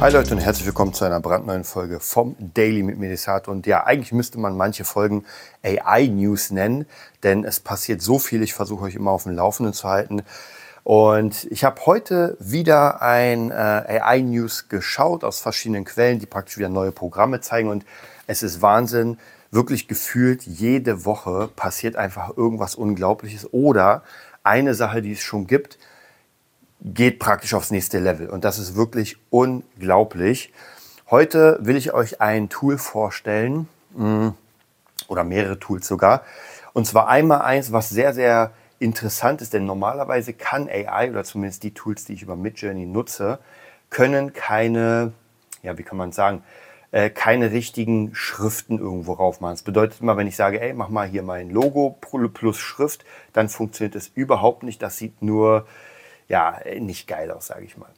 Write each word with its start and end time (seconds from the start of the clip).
Hi 0.00 0.12
Leute 0.12 0.34
und 0.34 0.40
herzlich 0.40 0.66
willkommen 0.66 0.92
zu 0.92 1.04
einer 1.04 1.20
brandneuen 1.20 1.62
Folge 1.62 2.00
vom 2.00 2.34
Daily 2.38 2.82
mit 2.82 2.98
Medisat. 2.98 3.46
Und 3.46 3.66
ja, 3.66 3.84
eigentlich 3.84 4.12
müsste 4.12 4.38
man 4.38 4.56
manche 4.56 4.84
Folgen 4.84 5.24
AI 5.62 6.08
News 6.08 6.50
nennen, 6.50 6.86
denn 7.22 7.44
es 7.44 7.60
passiert 7.60 8.02
so 8.02 8.18
viel. 8.18 8.42
Ich 8.42 8.54
versuche 8.54 8.84
euch 8.84 8.96
immer 8.96 9.12
auf 9.12 9.22
dem 9.22 9.34
Laufenden 9.36 9.72
zu 9.72 9.88
halten. 9.88 10.22
Und 10.82 11.44
ich 11.50 11.64
habe 11.64 11.86
heute 11.86 12.36
wieder 12.40 13.00
ein 13.02 13.50
äh, 13.50 13.54
AI 13.54 14.20
News 14.20 14.68
geschaut 14.68 15.24
aus 15.24 15.40
verschiedenen 15.40 15.84
Quellen, 15.84 16.18
die 16.18 16.26
praktisch 16.26 16.58
wieder 16.58 16.68
neue 16.68 16.92
Programme 16.92 17.40
zeigen. 17.40 17.70
Und 17.70 17.86
es 18.26 18.42
ist 18.42 18.60
Wahnsinn, 18.60 19.16
wirklich 19.52 19.86
gefühlt 19.88 20.42
jede 20.42 21.04
Woche 21.04 21.48
passiert 21.54 21.96
einfach 21.96 22.36
irgendwas 22.36 22.74
Unglaubliches 22.74 23.52
oder 23.52 24.02
eine 24.42 24.74
Sache, 24.74 25.00
die 25.00 25.12
es 25.12 25.20
schon 25.20 25.46
gibt 25.46 25.78
geht 26.84 27.18
praktisch 27.18 27.54
aufs 27.54 27.70
nächste 27.70 27.98
Level. 27.98 28.28
Und 28.28 28.44
das 28.44 28.58
ist 28.58 28.76
wirklich 28.76 29.16
unglaublich. 29.30 30.52
Heute 31.10 31.58
will 31.62 31.76
ich 31.76 31.94
euch 31.94 32.20
ein 32.20 32.48
Tool 32.50 32.78
vorstellen, 32.78 33.68
mm, 33.94 34.28
oder 35.08 35.24
mehrere 35.24 35.58
Tools 35.58 35.86
sogar. 35.86 36.22
Und 36.72 36.86
zwar 36.86 37.08
einmal 37.08 37.42
eins, 37.42 37.72
was 37.72 37.88
sehr, 37.88 38.12
sehr 38.12 38.52
interessant 38.78 39.40
ist, 39.40 39.54
denn 39.54 39.64
normalerweise 39.64 40.34
kann 40.34 40.68
AI, 40.68 41.10
oder 41.10 41.24
zumindest 41.24 41.62
die 41.62 41.72
Tools, 41.72 42.04
die 42.04 42.14
ich 42.14 42.22
über 42.22 42.36
Midjourney 42.36 42.86
nutze, 42.86 43.38
können 43.90 44.32
keine, 44.32 45.12
ja, 45.62 45.78
wie 45.78 45.82
kann 45.84 45.96
man 45.96 46.12
sagen, 46.12 46.42
äh, 46.90 47.10
keine 47.10 47.50
richtigen 47.50 48.14
Schriften 48.14 48.78
irgendwo 48.78 49.14
rauf 49.14 49.40
machen. 49.40 49.54
Das 49.54 49.62
bedeutet 49.62 50.00
immer, 50.00 50.16
wenn 50.16 50.26
ich 50.26 50.36
sage, 50.36 50.60
ey, 50.60 50.74
mach 50.74 50.88
mal 50.88 51.06
hier 51.06 51.22
mein 51.22 51.50
Logo 51.50 51.96
plus 52.00 52.58
Schrift, 52.58 53.04
dann 53.32 53.48
funktioniert 53.48 53.94
es 53.94 54.08
überhaupt 54.08 54.62
nicht. 54.64 54.82
Das 54.82 54.96
sieht 54.96 55.22
nur 55.22 55.66
ja, 56.28 56.58
nicht 56.78 57.06
geil 57.06 57.30
aus, 57.30 57.46
sage 57.46 57.64
ich 57.64 57.76
mal. 57.76 57.90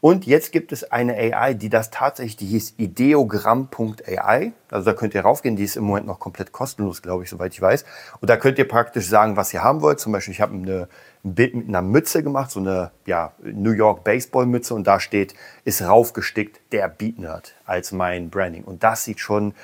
Und 0.00 0.26
jetzt 0.26 0.50
gibt 0.50 0.72
es 0.72 0.90
eine 0.90 1.14
AI, 1.14 1.54
die 1.54 1.68
das 1.68 1.90
tatsächlich, 1.90 2.36
die 2.36 2.46
hieß 2.46 2.74
ideogramm.ai. 2.76 4.52
Also 4.68 4.90
da 4.90 4.96
könnt 4.96 5.14
ihr 5.14 5.20
raufgehen, 5.20 5.54
die 5.54 5.62
ist 5.62 5.76
im 5.76 5.84
Moment 5.84 6.08
noch 6.08 6.18
komplett 6.18 6.50
kostenlos, 6.50 7.02
glaube 7.02 7.22
ich, 7.22 7.30
soweit 7.30 7.54
ich 7.54 7.62
weiß. 7.62 7.84
Und 8.20 8.28
da 8.28 8.36
könnt 8.36 8.58
ihr 8.58 8.66
praktisch 8.66 9.06
sagen, 9.06 9.36
was 9.36 9.54
ihr 9.54 9.62
haben 9.62 9.80
wollt. 9.80 10.00
Zum 10.00 10.10
Beispiel, 10.10 10.34
ich 10.34 10.40
habe 10.40 10.54
eine, 10.54 10.88
ein 11.24 11.34
Bild 11.36 11.54
mit 11.54 11.68
einer 11.68 11.82
Mütze 11.82 12.24
gemacht, 12.24 12.50
so 12.50 12.58
eine 12.58 12.90
ja, 13.06 13.30
New 13.42 13.70
York 13.70 14.02
Baseball 14.02 14.44
Mütze 14.44 14.74
und 14.74 14.88
da 14.88 14.98
steht, 14.98 15.34
ist 15.64 15.82
raufgestickt 15.82 16.60
der 16.72 16.88
Beat 16.88 17.20
Nerd 17.20 17.54
als 17.64 17.92
mein 17.92 18.28
Branding. 18.28 18.64
Und 18.64 18.82
das 18.82 19.04
sieht 19.04 19.20
schon 19.20 19.54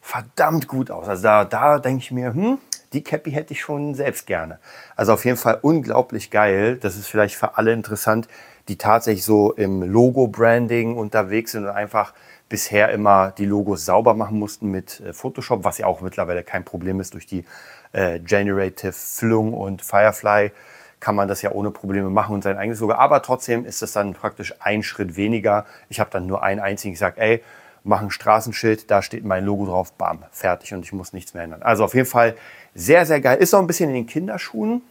verdammt 0.00 0.66
gut 0.66 0.90
aus. 0.90 1.06
Also 1.06 1.22
da, 1.22 1.44
da 1.44 1.78
denke 1.78 2.02
ich 2.02 2.10
mir, 2.10 2.34
hm, 2.34 2.58
die 2.94 3.02
Cappy 3.02 3.32
hätte 3.32 3.52
ich 3.52 3.60
schon 3.60 3.94
selbst 3.94 4.26
gerne. 4.26 4.58
Also 4.96 5.12
auf 5.12 5.24
jeden 5.24 5.36
Fall 5.36 5.58
unglaublich 5.60 6.30
geil. 6.30 6.76
Das 6.76 6.96
ist 6.96 7.08
vielleicht 7.08 7.34
für 7.34 7.58
alle 7.58 7.72
interessant, 7.72 8.28
die 8.68 8.78
tatsächlich 8.78 9.24
so 9.24 9.52
im 9.52 9.82
Logo-Branding 9.82 10.96
unterwegs 10.96 11.52
sind 11.52 11.64
und 11.64 11.70
einfach 11.70 12.14
bisher 12.48 12.90
immer 12.90 13.32
die 13.36 13.46
Logos 13.46 13.84
sauber 13.84 14.14
machen 14.14 14.38
mussten 14.38 14.70
mit 14.70 15.00
äh, 15.00 15.12
Photoshop, 15.12 15.64
was 15.64 15.78
ja 15.78 15.86
auch 15.86 16.00
mittlerweile 16.00 16.42
kein 16.44 16.64
Problem 16.64 17.00
ist 17.00 17.14
durch 17.14 17.26
die 17.26 17.44
äh, 17.92 18.20
Generative 18.20 18.92
Flung 18.92 19.54
und 19.54 19.82
Firefly 19.82 20.52
kann 21.00 21.16
man 21.16 21.28
das 21.28 21.42
ja 21.42 21.50
ohne 21.52 21.70
Probleme 21.70 22.08
machen 22.08 22.34
und 22.34 22.42
sein 22.42 22.56
eigenes 22.56 22.80
Logo. 22.80 22.94
Aber 22.94 23.20
trotzdem 23.22 23.66
ist 23.66 23.82
das 23.82 23.92
dann 23.92 24.14
praktisch 24.14 24.54
ein 24.60 24.82
Schritt 24.82 25.16
weniger. 25.16 25.66
Ich 25.90 26.00
habe 26.00 26.10
dann 26.10 26.26
nur 26.26 26.42
einen 26.42 26.60
einzigen 26.60 26.94
gesagt, 26.94 27.18
ey, 27.18 27.42
mach 27.82 28.00
ein 28.00 28.10
Straßenschild, 28.10 28.90
da 28.90 29.02
steht 29.02 29.24
mein 29.24 29.44
Logo 29.44 29.66
drauf, 29.66 29.92
bam, 29.92 30.24
fertig 30.30 30.72
und 30.72 30.84
ich 30.84 30.92
muss 30.92 31.12
nichts 31.12 31.34
mehr 31.34 31.44
ändern. 31.44 31.62
Also 31.62 31.84
auf 31.84 31.94
jeden 31.94 32.06
Fall 32.06 32.34
sehr, 32.74 33.06
sehr 33.06 33.20
geil. 33.20 33.38
Ist 33.38 33.52
noch 33.52 33.60
ein 33.60 33.66
bisschen 33.66 33.90
in 33.90 33.94
den 33.94 34.06
Kinderschuhen. 34.06 34.82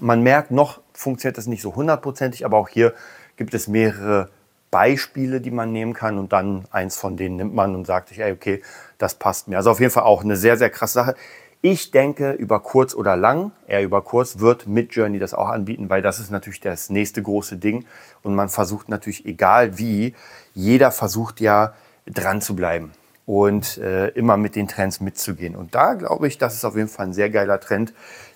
Man 0.00 0.22
merkt, 0.22 0.50
noch 0.50 0.80
funktioniert 0.92 1.38
das 1.38 1.46
nicht 1.46 1.62
so 1.62 1.74
hundertprozentig, 1.74 2.44
aber 2.44 2.58
auch 2.58 2.68
hier 2.68 2.94
gibt 3.36 3.54
es 3.54 3.68
mehrere 3.68 4.28
Beispiele, 4.70 5.40
die 5.40 5.50
man 5.50 5.72
nehmen 5.72 5.94
kann 5.94 6.18
und 6.18 6.32
dann 6.32 6.66
eins 6.70 6.96
von 6.96 7.16
denen 7.16 7.36
nimmt 7.36 7.54
man 7.54 7.74
und 7.74 7.86
sagt 7.86 8.08
sich, 8.08 8.18
ey, 8.18 8.32
okay, 8.32 8.62
das 8.98 9.14
passt 9.14 9.48
mir. 9.48 9.56
Also 9.56 9.70
auf 9.70 9.80
jeden 9.80 9.92
Fall 9.92 10.02
auch 10.02 10.22
eine 10.22 10.36
sehr, 10.36 10.56
sehr 10.58 10.70
krasse 10.70 10.94
Sache. 10.94 11.14
Ich 11.62 11.90
denke, 11.90 12.32
über 12.32 12.60
kurz 12.60 12.94
oder 12.94 13.16
lang, 13.16 13.52
eher 13.66 13.82
über 13.82 14.02
kurz, 14.02 14.38
wird 14.38 14.66
Midjourney 14.66 15.18
das 15.18 15.32
auch 15.32 15.48
anbieten, 15.48 15.88
weil 15.88 16.02
das 16.02 16.18
ist 16.18 16.30
natürlich 16.30 16.60
das 16.60 16.90
nächste 16.90 17.22
große 17.22 17.56
Ding. 17.56 17.86
Und 18.22 18.34
man 18.34 18.48
versucht 18.48 18.88
natürlich, 18.88 19.24
egal 19.24 19.78
wie, 19.78 20.14
jeder 20.52 20.90
versucht 20.90 21.40
ja 21.40 21.72
dran 22.06 22.42
zu 22.42 22.54
bleiben 22.54 22.92
und 23.26 23.78
äh, 23.78 24.08
immer 24.08 24.36
mit 24.36 24.54
den 24.56 24.68
Trends 24.68 25.00
mitzugehen. 25.00 25.56
Und 25.56 25.74
da 25.74 25.94
glaube 25.94 26.28
ich, 26.28 26.38
das 26.38 26.54
ist 26.54 26.64
auf 26.64 26.76
jeden 26.76 26.88
Fall 26.88 27.06
ein 27.06 27.12
sehr 27.12 27.28
geiler 27.28 27.60
Trend, 27.60 27.92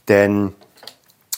denn 0.09 0.53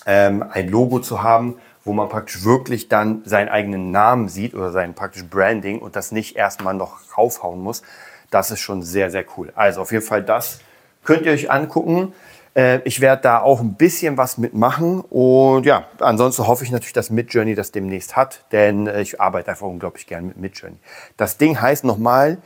ähm, 0.06 0.42
ein 0.50 0.68
Logo 0.68 0.98
zu 0.98 1.22
haben, 1.22 1.58
wo 1.84 1.92
man 1.92 2.08
praktisch 2.08 2.44
wirklich 2.44 2.88
dann 2.88 3.22
seinen 3.24 3.48
eigenen 3.48 3.90
Namen 3.90 4.28
sieht 4.28 4.54
oder 4.54 4.70
sein 4.70 4.94
praktisch 4.94 5.24
Branding 5.24 5.80
und 5.80 5.96
das 5.96 6.12
nicht 6.12 6.36
erstmal 6.36 6.74
noch 6.74 6.98
raufhauen 7.16 7.60
muss, 7.60 7.82
das 8.30 8.50
ist 8.50 8.60
schon 8.60 8.82
sehr, 8.82 9.10
sehr 9.10 9.24
cool. 9.36 9.52
Also 9.54 9.82
auf 9.82 9.92
jeden 9.92 10.04
Fall 10.04 10.22
das 10.22 10.60
könnt 11.04 11.26
ihr 11.26 11.32
euch 11.32 11.50
angucken. 11.50 12.14
Äh, 12.54 12.80
ich 12.84 13.00
werde 13.00 13.22
da 13.22 13.40
auch 13.40 13.60
ein 13.60 13.74
bisschen 13.74 14.16
was 14.16 14.38
mitmachen 14.38 15.00
und 15.00 15.66
ja, 15.66 15.86
ansonsten 15.98 16.46
hoffe 16.46 16.64
ich 16.64 16.70
natürlich, 16.70 16.92
dass 16.92 17.10
Midjourney 17.10 17.54
das 17.54 17.72
demnächst 17.72 18.16
hat, 18.16 18.44
denn 18.52 18.86
äh, 18.86 19.02
ich 19.02 19.20
arbeite 19.20 19.50
einfach 19.50 19.66
unglaublich 19.66 20.06
gern 20.06 20.28
mit 20.28 20.36
Midjourney. 20.38 20.76
Das 21.16 21.36
Ding 21.36 21.60
heißt 21.60 21.84
nochmal 21.84 22.38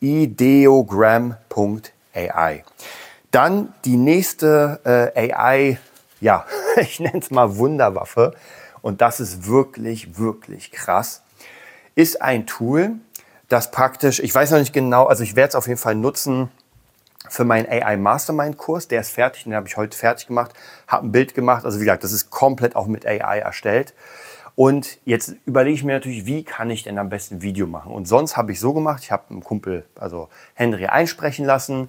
ideogram.ai. 0.00 2.64
Dann 3.30 3.72
die 3.84 3.96
nächste 3.96 5.12
äh, 5.14 5.32
AI, 5.32 5.78
ja, 6.20 6.44
ich 6.76 7.00
nenne 7.00 7.20
es 7.20 7.30
mal 7.30 7.56
Wunderwaffe, 7.56 8.34
und 8.82 9.02
das 9.02 9.20
ist 9.20 9.46
wirklich, 9.46 10.18
wirklich 10.18 10.72
krass, 10.72 11.22
ist 11.94 12.22
ein 12.22 12.46
Tool, 12.46 12.92
das 13.48 13.70
praktisch, 13.70 14.20
ich 14.20 14.34
weiß 14.34 14.52
noch 14.52 14.58
nicht 14.58 14.72
genau, 14.72 15.06
also 15.06 15.22
ich 15.22 15.36
werde 15.36 15.50
es 15.50 15.54
auf 15.54 15.66
jeden 15.66 15.78
Fall 15.78 15.94
nutzen 15.94 16.50
für 17.28 17.44
meinen 17.44 17.68
AI 17.68 17.96
Mastermind 17.96 18.56
Kurs. 18.56 18.88
Der 18.88 19.00
ist 19.00 19.10
fertig, 19.10 19.44
den 19.44 19.54
habe 19.54 19.68
ich 19.68 19.76
heute 19.76 19.96
fertig 19.96 20.26
gemacht, 20.26 20.52
habe 20.86 21.06
ein 21.06 21.12
Bild 21.12 21.34
gemacht. 21.34 21.64
Also 21.64 21.78
wie 21.78 21.84
gesagt, 21.84 22.04
das 22.04 22.12
ist 22.12 22.30
komplett 22.30 22.76
auch 22.76 22.86
mit 22.86 23.06
AI 23.06 23.38
erstellt. 23.38 23.94
Und 24.60 24.98
jetzt 25.06 25.36
überlege 25.46 25.74
ich 25.74 25.84
mir 25.84 25.94
natürlich, 25.94 26.26
wie 26.26 26.44
kann 26.44 26.68
ich 26.68 26.82
denn 26.82 26.98
am 26.98 27.08
besten 27.08 27.36
ein 27.36 27.40
Video 27.40 27.66
machen? 27.66 27.92
Und 27.92 28.06
sonst 28.06 28.36
habe 28.36 28.52
ich 28.52 28.60
so 28.60 28.74
gemacht, 28.74 29.02
ich 29.02 29.10
habe 29.10 29.30
einen 29.30 29.42
Kumpel, 29.42 29.86
also 29.94 30.28
Henry, 30.52 30.84
einsprechen 30.84 31.46
lassen, 31.46 31.88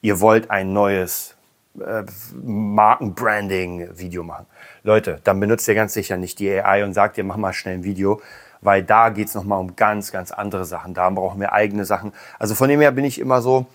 Ihr 0.00 0.20
wollt 0.20 0.50
ein 0.50 0.72
neues 0.72 1.36
äh, 1.78 2.04
Markenbranding-Video 2.42 4.22
machen. 4.22 4.46
Leute, 4.82 5.20
dann 5.24 5.38
benutzt 5.40 5.68
ihr 5.68 5.74
ganz 5.74 5.94
sicher 5.94 6.16
nicht 6.16 6.38
die 6.38 6.50
AI 6.50 6.84
und 6.84 6.94
sagt 6.94 7.18
ihr, 7.18 7.24
mach 7.24 7.36
mal 7.36 7.52
schnell 7.52 7.74
ein 7.76 7.84
Video, 7.84 8.20
weil 8.60 8.82
da 8.82 9.10
geht 9.10 9.28
es 9.28 9.34
nochmal 9.34 9.60
um 9.60 9.76
ganz, 9.76 10.12
ganz 10.12 10.32
andere 10.32 10.64
Sachen. 10.64 10.94
Da 10.94 11.08
brauchen 11.10 11.40
wir 11.40 11.52
eigene 11.52 11.84
Sachen. 11.84 12.12
Also 12.38 12.54
von 12.54 12.68
dem 12.68 12.80
her 12.80 12.92
bin 12.92 13.04
ich 13.04 13.18
immer 13.18 13.42
so, 13.42 13.66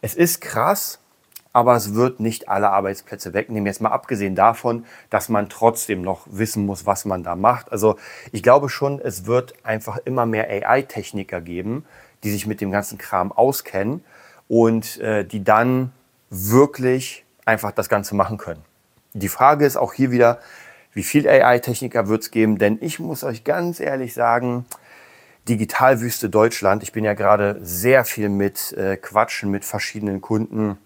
es 0.00 0.14
ist 0.14 0.40
krass, 0.40 1.00
aber 1.54 1.76
es 1.76 1.94
wird 1.94 2.18
nicht 2.18 2.48
alle 2.48 2.70
Arbeitsplätze 2.70 3.32
wegnehmen. 3.32 3.66
Jetzt 3.66 3.80
mal 3.80 3.90
abgesehen 3.90 4.34
davon, 4.34 4.84
dass 5.08 5.28
man 5.28 5.48
trotzdem 5.48 6.02
noch 6.02 6.26
wissen 6.28 6.66
muss, 6.66 6.84
was 6.84 7.04
man 7.04 7.22
da 7.22 7.36
macht. 7.36 7.70
Also 7.70 7.96
ich 8.32 8.42
glaube 8.42 8.68
schon, 8.68 9.00
es 9.00 9.24
wird 9.24 9.54
einfach 9.64 9.98
immer 10.04 10.26
mehr 10.26 10.48
AI-Techniker 10.50 11.40
geben, 11.40 11.86
die 12.24 12.32
sich 12.32 12.48
mit 12.48 12.60
dem 12.60 12.72
ganzen 12.72 12.98
Kram 12.98 13.30
auskennen 13.30 14.04
und 14.48 14.98
äh, 14.98 15.24
die 15.24 15.44
dann 15.44 15.92
wirklich 16.28 17.24
einfach 17.44 17.70
das 17.70 17.88
Ganze 17.88 18.16
machen 18.16 18.36
können. 18.36 18.62
Die 19.12 19.28
Frage 19.28 19.64
ist 19.64 19.76
auch 19.76 19.92
hier 19.92 20.10
wieder, 20.10 20.40
wie 20.92 21.04
viel 21.04 21.28
AI-Techniker 21.28 22.08
wird 22.08 22.22
es 22.22 22.30
geben? 22.32 22.58
Denn 22.58 22.78
ich 22.80 22.98
muss 22.98 23.22
euch 23.22 23.44
ganz 23.44 23.78
ehrlich 23.78 24.12
sagen, 24.12 24.66
Digitalwüste 25.48 26.30
Deutschland, 26.30 26.82
ich 26.82 26.90
bin 26.90 27.04
ja 27.04 27.14
gerade 27.14 27.60
sehr 27.62 28.04
viel 28.04 28.28
mit 28.28 28.72
äh, 28.72 28.96
Quatschen 28.96 29.52
mit 29.52 29.64
verschiedenen 29.64 30.20
Kunden 30.20 30.78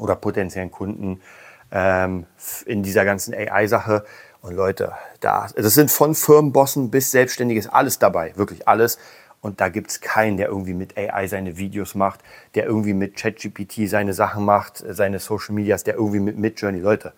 oder 0.00 0.16
potenziellen 0.16 0.70
Kunden 0.70 1.20
ähm, 1.70 2.26
in 2.66 2.82
dieser 2.82 3.04
ganzen 3.04 3.34
AI-Sache. 3.34 4.04
Und 4.42 4.54
Leute, 4.54 4.92
da, 5.20 5.48
das 5.54 5.74
sind 5.74 5.90
von 5.90 6.14
Firmenbossen 6.14 6.90
bis 6.90 7.10
Selbstständiges 7.10 7.68
alles 7.68 7.98
dabei, 7.98 8.32
wirklich 8.36 8.66
alles. 8.66 8.98
Und 9.42 9.60
da 9.60 9.68
gibt 9.68 9.90
es 9.90 10.00
keinen, 10.00 10.36
der 10.36 10.48
irgendwie 10.48 10.74
mit 10.74 10.98
AI 10.98 11.26
seine 11.26 11.56
Videos 11.56 11.94
macht, 11.94 12.20
der 12.54 12.66
irgendwie 12.66 12.92
mit 12.92 13.16
ChatGPT 13.16 13.88
seine 13.88 14.12
Sachen 14.12 14.44
macht, 14.44 14.84
seine 14.86 15.18
Social 15.18 15.54
Medias, 15.54 15.82
der 15.82 15.94
irgendwie 15.94 16.20
mit 16.20 16.36
Midjourney. 16.36 16.80
Leute, 16.80 17.14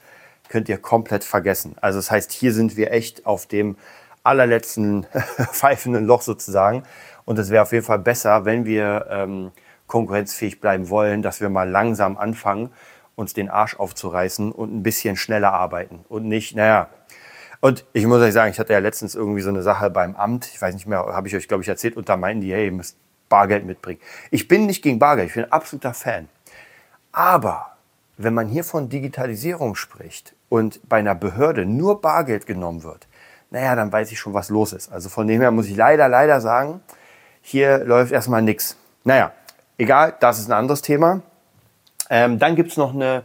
könnt 0.49 0.69
ihr 0.69 0.79
komplett 0.79 1.25
vergessen. 1.25 1.75
Also 1.81 1.99
das 1.99 2.11
heißt, 2.11 2.31
hier 2.31 2.53
sind 2.53 2.77
wir 2.77 2.93
echt 2.93 3.27
auf 3.27 3.47
dem 3.47 3.77
allerletzten 4.23 5.07
pfeifenden 5.53 6.07
Loch 6.07 6.23
sozusagen. 6.23 6.85
Und 7.25 7.39
es 7.39 7.51
wäre 7.51 7.63
auf 7.63 7.73
jeden 7.73 7.85
Fall 7.85 7.99
besser, 7.99 8.45
wenn 8.45 8.67
wir 8.67 9.07
ähm, 9.11 9.51
konkurrenzfähig 9.93 10.59
bleiben 10.59 10.89
wollen, 10.89 11.21
dass 11.21 11.43
wir 11.43 11.51
mal 11.51 11.69
langsam 11.69 12.17
anfangen, 12.17 12.71
uns 13.15 13.35
den 13.35 13.51
Arsch 13.51 13.77
aufzureißen 13.77 14.51
und 14.51 14.75
ein 14.75 14.83
bisschen 14.83 15.17
schneller 15.17 15.53
arbeiten 15.53 16.07
und 16.09 16.25
nicht, 16.27 16.57
naja. 16.57 16.89
Und 17.61 17.85
ich 17.93 18.07
muss 18.07 18.23
euch 18.23 18.33
sagen, 18.33 18.51
ich 18.51 18.59
hatte 18.59 18.73
ja 18.73 18.79
letztens 18.79 19.15
irgendwie 19.15 19.43
so 19.43 19.51
eine 19.51 19.63
Sache 19.63 19.91
beim 19.91 20.17
Amt, 20.17 20.47
ich 20.47 20.63
weiß 20.63 20.73
nicht 20.73 20.87
mehr, 20.87 21.01
habe 21.01 21.29
ich 21.29 21.37
euch, 21.37 21.47
glaube 21.47 21.63
ich, 21.63 21.69
erzählt, 21.69 21.99
und 21.99 22.09
da 22.09 22.17
meinten 22.17 22.41
die, 22.41 22.55
hey, 22.55 22.65
ihr 22.65 22.73
müsst 22.73 22.97
Bargeld 23.29 23.67
mitbringen. 23.67 24.01
Ich 24.31 24.49
bin 24.49 24.65
nicht 24.65 24.83
gegen 24.83 24.99
Bargeld, 24.99 25.29
ich 25.29 25.35
bin 25.35 25.45
ein 25.45 25.53
absoluter 25.53 25.93
Fan. 25.93 26.27
Aber 27.13 27.77
wenn 28.17 28.33
man 28.33 28.49
hier 28.49 28.65
von 28.65 28.89
Digitalisierung 28.89 29.75
spricht 29.75 30.35
und 30.49 30.81
bei 30.89 31.01
einer 31.01 31.15
Behörde 31.15 31.67
nur 31.67 32.01
Bargeld 32.01 32.47
genommen 32.47 32.83
wird, 32.83 33.09
naja, 33.51 33.77
dann 33.77 33.93
weiß 33.93 34.11
ich 34.11 34.19
schon, 34.19 34.33
was 34.33 34.49
los 34.49 34.73
ist. 34.73 34.91
Also 34.91 35.11
von 35.11 35.27
dem 35.27 35.43
her 35.43 35.51
muss 35.51 35.67
ich 35.67 35.77
leider, 35.77 36.09
leider 36.09 36.41
sagen, 36.41 36.81
hier 37.43 37.85
läuft 37.85 38.11
erstmal 38.11 38.41
nichts. 38.41 38.79
Naja, 39.05 39.33
Egal, 39.79 40.15
das 40.21 40.39
ist 40.39 40.49
ein 40.49 40.53
anderes 40.53 40.83
Thema. 40.83 41.23
Ähm, 42.11 42.39
dann 42.39 42.57
gibt 42.57 42.71
es 42.71 42.77
noch 42.77 42.95
eine, 42.95 43.23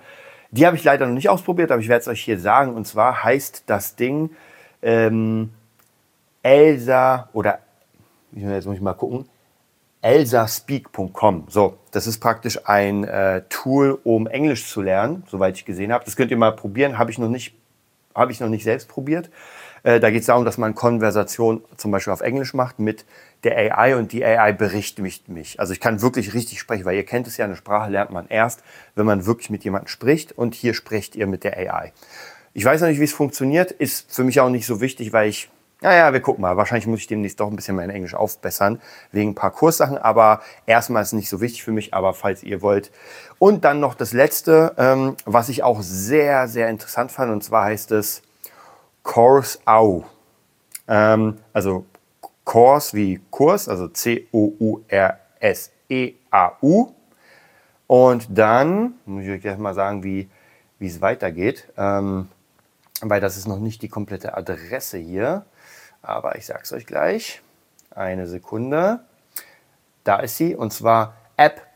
die 0.52 0.66
habe 0.66 0.78
ich 0.78 0.84
leider 0.84 1.06
noch 1.06 1.14
nicht 1.14 1.30
ausprobiert, 1.30 1.72
aber 1.72 1.82
ich 1.82 1.90
werde 1.90 2.02
es 2.02 2.08
euch 2.08 2.24
hier 2.24 2.40
sagen. 2.40 2.74
Und 2.74 2.88
zwar 2.88 3.24
heißt 3.24 3.64
das 3.66 3.96
Ding 3.96 4.32
ähm, 4.82 5.52
Elsa 6.42 7.30
oder, 7.34 7.60
jetzt 8.32 8.66
muss 8.66 8.76
ich 8.76 8.82
mal 8.82 8.94
gucken, 8.94 9.28
elsaspeak.com. 10.02 11.46
So, 11.50 11.78
das 11.92 12.08
ist 12.08 12.20
praktisch 12.20 12.60
ein 12.66 13.04
äh, 13.04 13.42
Tool, 13.50 14.00
um 14.04 14.28
Englisch 14.28 14.68
zu 14.68 14.82
lernen, 14.82 15.24
soweit 15.28 15.58
ich 15.58 15.66
gesehen 15.66 15.92
habe. 15.92 16.06
Das 16.06 16.16
könnt 16.16 16.32
ihr 16.32 16.38
mal 16.38 16.56
probieren, 16.56 16.98
habe 16.98 17.12
ich 17.12 17.18
noch 17.18 17.30
nicht, 17.30 17.56
habe 18.16 18.32
ich 18.32 18.40
noch 18.40 18.50
nicht 18.50 18.64
selbst 18.64 18.88
probiert. 18.88 19.30
Äh, 19.84 20.00
da 20.00 20.10
geht 20.10 20.22
es 20.22 20.28
darum, 20.28 20.46
dass 20.46 20.58
man 20.58 20.76
Konversation 20.76 21.64
zum 21.78 21.92
Beispiel 21.92 22.14
auf 22.14 22.22
Englisch 22.22 22.54
macht 22.54 22.80
mit 22.80 23.06
der 23.44 23.78
AI 23.78 23.96
und 23.96 24.12
die 24.12 24.26
AI 24.26 24.52
berichtigt 24.52 25.30
mich. 25.30 25.60
Also 25.60 25.74
ich 25.74 25.80
kann 25.80 26.02
wirklich 26.02 26.34
richtig 26.34 26.60
sprechen, 26.60 26.86
weil 26.86 26.96
ihr 26.96 27.06
kennt 27.06 27.28
es 27.28 27.38
ja, 27.38 27.46
eine 27.46 27.56
Sprache 27.56 27.90
lernt 27.90 28.12
man 28.12 28.28
erst, 28.28 28.64
wenn 28.96 29.06
man 29.06 29.26
wirklich 29.26 29.50
mit 29.50 29.64
jemandem 29.64 29.88
spricht 29.88 30.32
und 30.32 30.56
hier 30.56 30.74
sprecht 30.74 31.16
ihr 31.16 31.28
mit 31.28 31.44
der 31.44 31.58
AI. 31.58 31.94
Ich 32.54 32.66
weiß 32.66 32.82
noch 32.82 32.88
nicht, 32.88 33.00
wie 33.00 33.06
es 33.06 33.14
funktioniert, 33.14 33.72
ist 33.72 34.14
für 34.14 34.24
mich 34.24 34.40
auch 34.40 34.50
nicht 34.50 34.66
so 34.66 34.82
wichtig, 34.82 35.14
weil 35.14 35.30
ich, 35.30 35.50
naja, 35.82 36.12
wir 36.12 36.22
gucken 36.22 36.42
mal, 36.42 36.58
wahrscheinlich 36.58 36.88
muss 36.88 37.02
ich 37.02 37.08
demnächst 37.08 37.40
doch 37.40 37.52
ein 37.52 37.56
bisschen 37.56 37.76
mein 37.76 37.92
Englisch 37.92 38.16
aufbessern, 38.16 38.82
wegen 39.12 39.32
ein 39.32 39.36
paar 39.36 39.52
Kurssachen, 39.52 40.00
aber 40.00 40.42
erstmal 40.66 41.04
ist 41.04 41.10
es 41.10 41.14
nicht 41.14 41.30
so 41.30 41.40
wichtig 41.40 41.64
für 41.64 41.72
mich, 41.72 41.94
aber 41.94 42.16
falls 42.16 42.42
ihr 42.42 42.64
wollt. 42.64 42.92
Und 43.38 43.64
dann 43.64 43.80
noch 43.80 43.94
das 43.94 44.12
Letzte, 44.12 44.74
ähm, 44.80 45.16
was 45.26 45.50
ich 45.50 45.62
auch 45.62 45.84
sehr, 45.84 46.48
sehr 46.48 46.70
interessant 46.70 47.12
fand, 47.12 47.32
und 47.32 47.44
zwar 47.44 47.66
heißt 47.66 47.92
es 47.92 48.24
Course 49.08 49.58
Au. 49.66 50.04
Ähm, 50.88 51.38
also 51.54 51.86
Kurs 52.44 52.94
wie 52.94 53.20
Kurs, 53.32 53.70
also 53.70 53.88
C-O-U-R-S-E-A-U. 53.88 54.84
Und 57.88 58.28
dann 58.30 58.96
muss 59.06 59.24
ich 59.24 59.30
euch 59.30 59.42
gleich 59.42 59.58
mal 59.58 59.74
sagen, 59.74 60.04
wie, 60.04 60.30
es 60.80 61.00
weitergeht, 61.00 61.72
ähm, 61.78 62.28
weil 63.02 63.22
das 63.22 63.38
ist 63.38 63.48
noch 63.48 63.60
nicht 63.60 63.82
die 63.82 63.88
komplette 63.88 64.36
Adresse 64.36 64.98
hier. 64.98 65.46
Aber 66.02 66.36
ich 66.36 66.46
sage 66.46 66.60
es 66.64 66.74
euch 66.74 66.86
gleich. 66.86 67.42
Eine 67.92 68.28
Sekunde. 68.28 69.00
Da 70.04 70.18
ist 70.18 70.36
sie 70.36 70.54
und 70.54 70.74
zwar 70.74 71.16
app. 71.38 71.74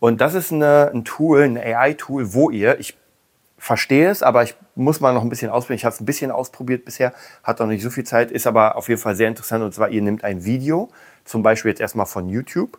Und 0.00 0.20
das 0.20 0.34
ist 0.34 0.52
eine, 0.52 0.90
ein 0.92 1.04
Tool, 1.04 1.42
ein 1.42 1.56
AI-Tool, 1.56 2.34
wo 2.34 2.50
ihr, 2.50 2.78
ich 2.78 2.98
verstehe 3.56 4.10
es, 4.10 4.22
aber 4.22 4.42
ich 4.42 4.54
muss 4.74 5.00
mal 5.00 5.14
noch 5.14 5.22
ein 5.22 5.30
bisschen 5.30 5.50
ausprobieren. 5.50 5.78
Ich 5.78 5.86
habe 5.86 5.94
es 5.94 6.00
ein 6.00 6.04
bisschen 6.04 6.30
ausprobiert 6.30 6.84
bisher, 6.84 7.14
hat 7.42 7.60
noch 7.60 7.66
nicht 7.66 7.82
so 7.82 7.88
viel 7.88 8.04
Zeit, 8.04 8.30
ist 8.30 8.46
aber 8.46 8.76
auf 8.76 8.90
jeden 8.90 9.00
Fall 9.00 9.16
sehr 9.16 9.28
interessant. 9.28 9.64
Und 9.64 9.72
zwar, 9.72 9.88
ihr 9.88 10.02
nehmt 10.02 10.22
ein 10.22 10.44
Video, 10.44 10.90
zum 11.24 11.42
Beispiel 11.42 11.70
jetzt 11.70 11.80
erstmal 11.80 12.04
von 12.04 12.28
YouTube. 12.28 12.76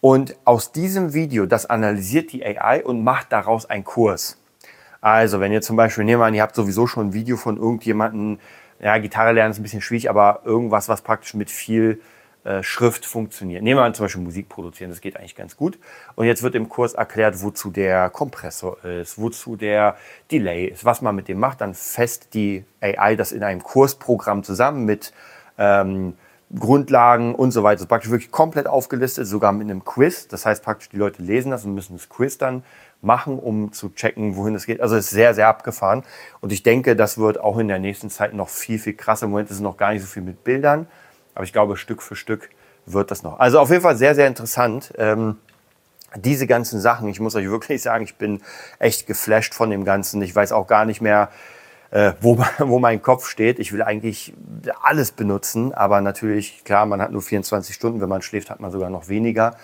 Und 0.00 0.34
aus 0.44 0.72
diesem 0.72 1.14
Video, 1.14 1.46
das 1.46 1.66
analysiert 1.66 2.32
die 2.32 2.44
AI 2.44 2.82
und 2.82 3.04
macht 3.04 3.30
daraus 3.30 3.66
einen 3.66 3.84
Kurs. 3.84 4.36
Also, 5.00 5.40
wenn 5.40 5.52
ihr 5.52 5.62
zum 5.62 5.76
Beispiel, 5.76 6.04
nehmen 6.04 6.20
wir 6.20 6.26
an, 6.26 6.34
ihr 6.34 6.42
habt 6.42 6.56
sowieso 6.56 6.86
schon 6.86 7.08
ein 7.08 7.12
Video 7.12 7.36
von 7.36 7.56
irgendjemandem, 7.56 8.38
ja, 8.80 8.98
Gitarre 8.98 9.32
lernen 9.32 9.52
ist 9.52 9.58
ein 9.58 9.62
bisschen 9.62 9.82
schwierig, 9.82 10.10
aber 10.10 10.40
irgendwas, 10.44 10.88
was 10.88 11.02
praktisch 11.02 11.34
mit 11.34 11.50
viel 11.50 12.00
äh, 12.44 12.62
Schrift 12.62 13.04
funktioniert. 13.04 13.62
Nehmen 13.62 13.78
wir 13.78 13.84
an, 13.84 13.94
zum 13.94 14.04
Beispiel 14.04 14.22
Musik 14.22 14.48
produzieren, 14.48 14.90
das 14.90 15.00
geht 15.00 15.16
eigentlich 15.16 15.36
ganz 15.36 15.56
gut. 15.56 15.78
Und 16.14 16.26
jetzt 16.26 16.42
wird 16.42 16.54
im 16.54 16.68
Kurs 16.68 16.94
erklärt, 16.94 17.42
wozu 17.42 17.70
der 17.70 18.08
Kompressor 18.10 18.82
ist, 18.84 19.18
wozu 19.18 19.56
der 19.56 19.96
Delay 20.30 20.66
ist, 20.66 20.84
was 20.84 21.02
man 21.02 21.14
mit 21.14 21.28
dem 21.28 21.38
macht. 21.38 21.60
Dann 21.60 21.74
fest 21.74 22.28
die 22.32 22.64
AI 22.80 23.16
das 23.16 23.32
in 23.32 23.42
einem 23.42 23.62
Kursprogramm 23.62 24.42
zusammen 24.42 24.84
mit 24.86 25.12
ähm, 25.58 26.14
Grundlagen 26.58 27.34
und 27.34 27.52
so 27.52 27.62
weiter. 27.62 27.76
Das 27.76 27.82
ist 27.82 27.88
praktisch 27.88 28.10
wirklich 28.10 28.32
komplett 28.32 28.66
aufgelistet, 28.66 29.26
sogar 29.26 29.52
mit 29.52 29.70
einem 29.70 29.84
Quiz. 29.84 30.26
Das 30.26 30.46
heißt 30.46 30.64
praktisch, 30.64 30.88
die 30.88 30.96
Leute 30.96 31.22
lesen 31.22 31.50
das 31.50 31.64
und 31.64 31.74
müssen 31.74 31.96
das 31.96 32.08
Quiz 32.08 32.38
dann 32.38 32.64
machen, 33.02 33.38
um 33.38 33.72
zu 33.72 33.90
checken, 33.90 34.36
wohin 34.36 34.54
es 34.54 34.66
geht. 34.66 34.80
Also 34.80 34.96
es 34.96 35.06
ist 35.06 35.10
sehr, 35.10 35.34
sehr 35.34 35.48
abgefahren. 35.48 36.02
Und 36.40 36.52
ich 36.52 36.62
denke, 36.62 36.96
das 36.96 37.18
wird 37.18 37.38
auch 37.38 37.58
in 37.58 37.68
der 37.68 37.78
nächsten 37.78 38.10
Zeit 38.10 38.34
noch 38.34 38.48
viel, 38.48 38.78
viel 38.78 38.94
krasser. 38.94 39.26
Im 39.26 39.30
Moment 39.30 39.50
ist 39.50 39.56
es 39.56 39.62
noch 39.62 39.76
gar 39.76 39.92
nicht 39.92 40.02
so 40.02 40.08
viel 40.08 40.22
mit 40.22 40.42
Bildern. 40.42 40.86
Aber 41.40 41.46
ich 41.46 41.54
glaube, 41.54 41.78
Stück 41.78 42.02
für 42.02 42.16
Stück 42.16 42.50
wird 42.84 43.10
das 43.10 43.22
noch. 43.22 43.40
Also 43.40 43.60
auf 43.60 43.70
jeden 43.70 43.80
Fall 43.80 43.96
sehr, 43.96 44.14
sehr 44.14 44.26
interessant. 44.26 44.92
Ähm, 44.98 45.38
diese 46.14 46.46
ganzen 46.46 46.82
Sachen, 46.82 47.08
ich 47.08 47.18
muss 47.18 47.34
euch 47.34 47.48
wirklich 47.48 47.80
sagen, 47.80 48.04
ich 48.04 48.16
bin 48.16 48.42
echt 48.78 49.06
geflasht 49.06 49.54
von 49.54 49.70
dem 49.70 49.86
Ganzen. 49.86 50.20
Ich 50.20 50.36
weiß 50.36 50.52
auch 50.52 50.66
gar 50.66 50.84
nicht 50.84 51.00
mehr, 51.00 51.30
äh, 51.92 52.12
wo, 52.20 52.36
wo 52.58 52.78
mein 52.78 53.00
Kopf 53.00 53.26
steht. 53.26 53.58
Ich 53.58 53.72
will 53.72 53.80
eigentlich 53.80 54.34
alles 54.82 55.12
benutzen, 55.12 55.72
aber 55.72 56.02
natürlich, 56.02 56.62
klar, 56.64 56.84
man 56.84 57.00
hat 57.00 57.10
nur 57.10 57.22
24 57.22 57.74
Stunden. 57.74 58.02
Wenn 58.02 58.10
man 58.10 58.20
schläft, 58.20 58.50
hat 58.50 58.60
man 58.60 58.70
sogar 58.70 58.90
noch 58.90 59.08
weniger. 59.08 59.56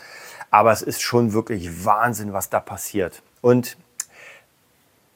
Aber 0.50 0.72
es 0.72 0.80
ist 0.80 1.02
schon 1.02 1.34
wirklich 1.34 1.84
Wahnsinn, 1.84 2.32
was 2.32 2.48
da 2.48 2.58
passiert. 2.58 3.22
Und 3.42 3.76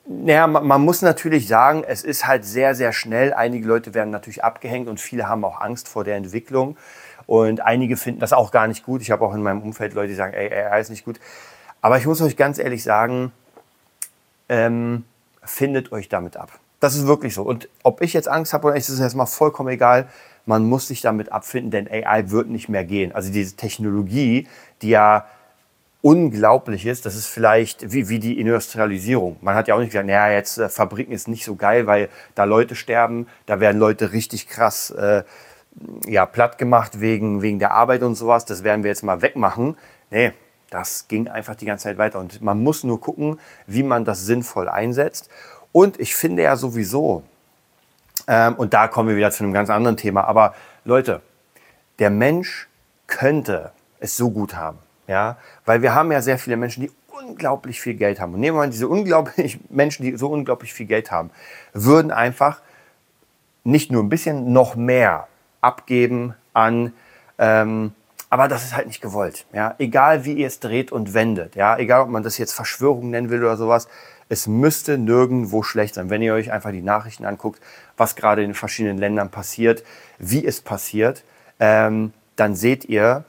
naja, 0.07 0.47
man 0.47 0.81
muss 0.81 1.03
natürlich 1.03 1.47
sagen, 1.47 1.85
es 1.87 2.03
ist 2.03 2.27
halt 2.27 2.45
sehr, 2.45 2.75
sehr 2.75 2.93
schnell. 2.93 3.33
Einige 3.33 3.67
Leute 3.67 3.95
werden 3.95 4.11
natürlich 4.11 4.43
abgehängt 4.43 4.89
und 4.89 5.01
viele 5.01 5.29
haben 5.29 5.45
auch 5.45 5.61
Angst 5.61 5.89
vor 5.89 6.05
der 6.05 6.17
Entwicklung. 6.17 6.77
Und 7.27 7.61
einige 7.61 7.97
finden 7.97 8.21
das 8.21 8.33
auch 8.33 8.51
gar 8.51 8.67
nicht 8.67 8.85
gut. 8.85 9.03
Ich 9.03 9.11
habe 9.11 9.25
auch 9.25 9.35
in 9.35 9.43
meinem 9.43 9.63
Umfeld 9.63 9.95
Leute, 9.95 10.09
die 10.09 10.15
sagen, 10.15 10.33
ey, 10.33 10.53
AI 10.53 10.81
ist 10.81 10.91
nicht 10.91 11.05
gut. 11.05 11.21
Aber 11.81 11.97
ich 11.99 12.07
muss 12.07 12.21
euch 12.23 12.37
ganz 12.37 12.59
ehrlich 12.59 12.83
sagen, 12.83 13.31
ähm, 14.49 15.05
findet 15.45 15.93
euch 15.93 16.09
damit 16.09 16.37
ab. 16.37 16.51
Das 16.81 16.97
ist 16.97 17.07
wirklich 17.07 17.35
so. 17.35 17.43
Und 17.43 17.69
ob 17.83 18.01
ich 18.01 18.13
jetzt 18.13 18.27
Angst 18.27 18.53
habe 18.53 18.67
oder 18.67 18.75
nicht, 18.75 18.89
ist 18.89 18.99
erstmal 18.99 19.27
vollkommen 19.27 19.69
egal. 19.69 20.09
Man 20.47 20.65
muss 20.65 20.89
sich 20.89 21.03
damit 21.03 21.31
abfinden, 21.31 21.71
denn 21.71 21.89
AI 21.89 22.31
wird 22.31 22.49
nicht 22.49 22.69
mehr 22.69 22.85
gehen. 22.85 23.13
Also 23.15 23.31
diese 23.31 23.55
Technologie, 23.55 24.49
die 24.83 24.89
ja 24.89 25.27
unglaublich 26.03 26.87
ist, 26.87 27.07
das 27.07 27.15
ist 27.15 27.27
vielleicht 27.27 27.93
wie, 27.93 28.09
wie 28.09 28.19
die 28.19 28.41
Industrialisierung. 28.41 29.37
Man 29.41 29.55
hat 29.55 29.69
ja 29.69 29.75
auch 29.75 29.79
nicht 29.79 29.91
gesagt, 29.91 30.07
naja, 30.07 30.31
jetzt 30.31 30.59
äh, 30.59 30.69
Fabriken 30.69 31.13
ist 31.13 31.29
nicht 31.29 31.45
so 31.45 31.57
geil, 31.57 31.87
weil 31.87 32.09
da 32.35 32.45
Leute 32.45 32.75
sterben, 32.75 33.27
da 33.47 33.61
werden 33.61 33.79
Leute 33.79 34.13
richtig 34.13 34.49
krass 34.49 34.91
äh, 34.91 35.25
ja, 36.07 36.27
platt 36.27 36.59
gemacht 36.59 37.01
wegen, 37.01 37.43
wegen 37.43 37.59
der 37.59 37.73
Arbeit 37.73 38.03
und 38.03 38.15
sowas. 38.15 38.45
Das 38.45 38.65
werden 38.65 38.83
wir 38.83 38.91
jetzt 38.91 39.03
mal 39.03 39.23
wegmachen. 39.23 39.77
Nee, 40.11 40.33
das 40.71 41.09
ging 41.09 41.29
einfach 41.29 41.55
die 41.55 41.67
ganze 41.67 41.85
Zeit 41.85 41.99
weiter. 41.99 42.19
Und 42.19 42.43
man 42.43 42.63
muss 42.63 42.85
nur 42.85 43.01
gucken, 43.01 43.39
wie 43.67 43.83
man 43.83 44.05
das 44.05 44.25
sinnvoll 44.25 44.69
einsetzt. 44.69 45.29
Und 45.73 46.01
ich 46.01 46.15
finde 46.15 46.43
ja 46.43 46.57
sowieso, 46.57 47.23
ähm, 48.27 48.55
und 48.55 48.75
da 48.75 48.89
kommen 48.89 49.09
wir 49.09 49.17
wieder 49.17 49.31
zu 49.31 49.45
einem 49.45 49.53
ganz 49.53 49.71
anderen 49.71 49.97
Thema, 49.97 50.25
aber 50.25 50.55
Leute, 50.85 51.23
der 51.99 52.11
Mensch 52.11 52.69
könnte 53.07 53.73
es 53.99 54.17
so 54.17 54.31
gut 54.31 54.57
haben, 54.57 54.79
ja, 55.07 55.37
weil 55.65 55.83
wir 55.83 55.95
haben 55.95 56.13
ja 56.13 56.23
sehr 56.23 56.39
viele 56.39 56.57
Menschen, 56.57 56.83
die 56.83 56.93
unglaublich 57.09 57.81
viel 57.81 57.95
Geld 57.95 58.21
haben. 58.21 58.35
Und 58.35 58.41
nehmen 58.41 58.57
wir 58.57 58.63
mal 58.63 58.71
diese 58.71 58.89
unglaublich 58.89 59.59
Menschen, 59.71 60.05
die 60.05 60.17
so 60.17 60.29
unglaublich 60.29 60.73
viel 60.73 60.87
Geld 60.87 61.11
haben, 61.11 61.31
würden 61.73 62.11
einfach 62.11 62.61
nicht 63.65 63.93
nur 63.93 64.03
ein 64.03 64.09
bisschen, 64.09 64.53
noch 64.53 64.75
mehr 64.77 65.29
abgeben 65.61 66.35
an, 66.55 66.93
ähm, 67.39 67.93
aber 68.31 68.47
das 68.47 68.63
ist 68.65 68.77
halt 68.77 68.87
nicht 68.87 69.01
gewollt. 69.01 69.45
Ja? 69.53 69.75
Egal 69.79 70.25
wie 70.25 70.35
ihr 70.35 70.47
es 70.47 70.61
dreht 70.61 70.93
und 70.93 71.15
wendet, 71.15 71.57
ja? 71.57 71.77
egal 71.77 72.03
ob 72.03 72.09
man 72.09 72.23
das 72.23 72.39
jetzt 72.39 72.53
Verschwörung 72.53 73.11
nennen 73.11 73.29
will 73.29 73.41
oder 73.43 73.57
sowas, 73.57 73.89
es 74.29 74.47
müsste 74.47 74.97
nirgendwo 74.97 75.65
schlecht 75.65 75.95
sein. 75.95 76.09
Wenn 76.09 76.23
ihr 76.23 76.33
euch 76.35 76.53
einfach 76.53 76.71
die 76.71 76.83
Nachrichten 76.83 77.25
anguckt, 77.25 77.61
was 77.97 78.15
gerade 78.15 78.45
in 78.45 78.55
verschiedenen 78.55 78.97
Ländern 78.97 79.31
passiert, 79.31 79.83
wie 80.19 80.47
es 80.47 80.61
passiert, 80.61 81.25
ähm, 81.59 82.13
dann 82.37 82.55
seht 82.55 82.85
ihr, 82.85 83.25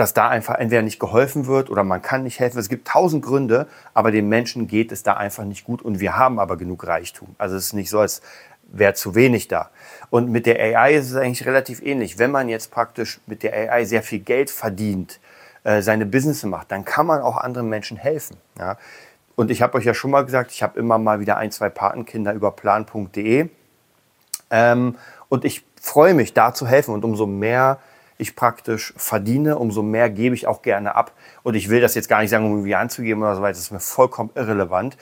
dass 0.00 0.14
da 0.14 0.30
einfach 0.30 0.54
entweder 0.54 0.80
nicht 0.80 0.98
geholfen 0.98 1.46
wird 1.46 1.68
oder 1.68 1.84
man 1.84 2.00
kann 2.00 2.22
nicht 2.22 2.40
helfen. 2.40 2.58
Es 2.58 2.70
gibt 2.70 2.88
tausend 2.88 3.22
Gründe, 3.22 3.66
aber 3.92 4.10
den 4.10 4.30
Menschen 4.30 4.66
geht 4.66 4.92
es 4.92 5.02
da 5.02 5.14
einfach 5.14 5.44
nicht 5.44 5.64
gut 5.64 5.82
und 5.82 6.00
wir 6.00 6.16
haben 6.16 6.40
aber 6.40 6.56
genug 6.56 6.86
Reichtum. 6.86 7.34
Also 7.36 7.56
es 7.56 7.66
ist 7.66 7.72
nicht 7.74 7.90
so, 7.90 8.00
als 8.00 8.22
wäre 8.72 8.94
zu 8.94 9.14
wenig 9.14 9.48
da. 9.48 9.68
Und 10.08 10.30
mit 10.30 10.46
der 10.46 10.58
AI 10.58 10.94
ist 10.94 11.10
es 11.10 11.16
eigentlich 11.16 11.44
relativ 11.46 11.82
ähnlich. 11.82 12.18
Wenn 12.18 12.30
man 12.30 12.48
jetzt 12.48 12.70
praktisch 12.70 13.20
mit 13.26 13.42
der 13.42 13.52
AI 13.52 13.84
sehr 13.84 14.02
viel 14.02 14.20
Geld 14.20 14.50
verdient, 14.50 15.20
äh, 15.64 15.82
seine 15.82 16.06
Business 16.06 16.44
macht, 16.44 16.72
dann 16.72 16.86
kann 16.86 17.04
man 17.04 17.20
auch 17.20 17.36
anderen 17.36 17.68
Menschen 17.68 17.98
helfen. 17.98 18.38
Ja? 18.58 18.78
Und 19.36 19.50
ich 19.50 19.60
habe 19.60 19.76
euch 19.76 19.84
ja 19.84 19.92
schon 19.92 20.12
mal 20.12 20.24
gesagt, 20.24 20.50
ich 20.50 20.62
habe 20.62 20.78
immer 20.78 20.96
mal 20.96 21.20
wieder 21.20 21.36
ein, 21.36 21.50
zwei 21.50 21.68
Patenkinder 21.68 22.32
über 22.32 22.52
plan.de. 22.52 23.50
Ähm, 24.50 24.96
und 25.28 25.44
ich 25.44 25.62
freue 25.78 26.14
mich, 26.14 26.32
da 26.32 26.54
zu 26.54 26.66
helfen. 26.66 26.94
Und 26.94 27.04
umso 27.04 27.26
mehr 27.26 27.80
ich 28.20 28.36
praktisch 28.36 28.92
verdiene, 28.96 29.58
umso 29.58 29.82
mehr 29.82 30.10
gebe 30.10 30.34
ich 30.34 30.46
auch 30.46 30.62
gerne 30.62 30.94
ab. 30.94 31.12
Und 31.42 31.54
ich 31.54 31.68
will 31.68 31.80
das 31.80 31.94
jetzt 31.94 32.08
gar 32.08 32.20
nicht 32.20 32.30
sagen, 32.30 32.46
um 32.46 32.52
irgendwie 32.52 32.74
anzugeben 32.74 33.22
oder 33.22 33.34
so 33.34 33.42
weiter. 33.42 33.52
Das 33.52 33.60
ist 33.60 33.70
mir 33.70 33.80
vollkommen 33.80 34.30
irrelevant. 34.34 34.96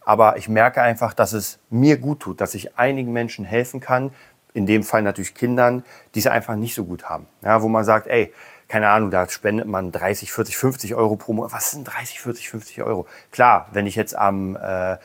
Aber 0.00 0.36
ich 0.36 0.48
merke 0.48 0.82
einfach, 0.82 1.14
dass 1.14 1.32
es 1.32 1.58
mir 1.70 1.96
gut 1.96 2.20
tut, 2.20 2.40
dass 2.40 2.54
ich 2.54 2.76
einigen 2.76 3.12
Menschen 3.12 3.44
helfen 3.44 3.80
kann. 3.80 4.12
In 4.54 4.66
dem 4.66 4.82
Fall 4.82 5.02
natürlich 5.02 5.34
Kindern, 5.34 5.84
die 6.14 6.18
es 6.18 6.26
einfach 6.26 6.56
nicht 6.56 6.74
so 6.74 6.84
gut 6.84 7.08
haben. 7.08 7.26
Ja, 7.42 7.62
wo 7.62 7.68
man 7.68 7.84
sagt, 7.84 8.06
ey, 8.08 8.32
keine 8.68 8.88
Ahnung, 8.88 9.10
da 9.10 9.28
spendet 9.28 9.66
man 9.66 9.92
30, 9.92 10.32
40, 10.32 10.56
50 10.56 10.94
Euro 10.94 11.16
pro 11.16 11.32
Monat. 11.34 11.52
Was 11.52 11.70
sind 11.70 11.84
30, 11.84 12.20
40, 12.20 12.48
50 12.48 12.82
Euro? 12.82 13.06
Klar, 13.30 13.68
wenn 13.72 13.86
ich 13.86 13.96
jetzt 13.96 14.16
am, 14.16 14.56
äh, 14.56 14.96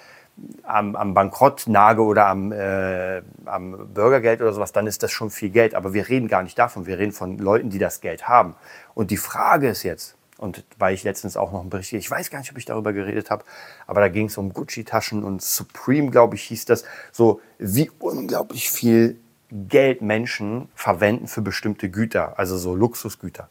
am, 0.64 0.96
am 0.96 1.14
Bankrott 1.14 1.68
nage 1.68 2.02
oder 2.02 2.28
am, 2.28 2.52
äh, 2.52 3.22
am 3.46 3.94
Bürgergeld 3.94 4.42
oder 4.42 4.54
sowas, 4.54 4.72
dann 4.72 4.88
ist 4.88 5.04
das 5.04 5.12
schon 5.12 5.30
viel 5.30 5.50
Geld. 5.50 5.76
Aber 5.76 5.94
wir 5.94 6.10
reden 6.10 6.28
gar 6.28 6.44
nicht 6.44 6.58
davon. 6.58 6.86
Wir 6.86 7.00
reden 7.00 7.12
von 7.12 7.38
Leuten, 7.38 7.70
die 7.70 7.80
das 7.80 8.02
Geld 8.02 8.28
haben. 8.28 8.56
Und 8.94 9.12
die 9.12 9.18
Frage 9.18 9.70
ist 9.70 9.84
jetzt, 9.84 10.16
und 10.38 10.64
weil 10.78 10.94
ich 10.94 11.04
letztens 11.04 11.36
auch 11.36 11.52
noch 11.52 11.62
einen 11.62 11.70
Bericht, 11.70 11.94
ich 11.94 12.10
weiß 12.10 12.30
gar 12.30 12.40
nicht, 12.40 12.52
ob 12.52 12.58
ich 12.58 12.66
darüber 12.66 12.94
geredet 12.94 13.32
habe, 13.32 13.44
aber 13.88 14.02
da 14.02 14.08
ging 14.08 14.28
es 14.28 14.38
um 14.38 14.54
Gucci-Taschen 14.54 15.24
und 15.24 15.42
Supreme, 15.42 16.12
glaube 16.12 16.36
ich, 16.36 16.44
hieß 16.44 16.66
das. 16.66 16.84
So, 17.12 17.42
wie 17.58 17.90
unglaublich 18.00 18.70
viel 18.70 19.20
Geld 19.50 20.02
Menschen 20.02 20.70
verwenden 20.76 21.28
für 21.28 21.42
bestimmte 21.42 21.90
Güter, 21.90 22.38
also 22.38 22.58
so 22.58 22.76
Luxusgüter. 22.76 23.50